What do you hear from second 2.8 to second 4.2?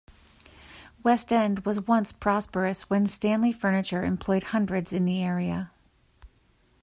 when Stanley Furniture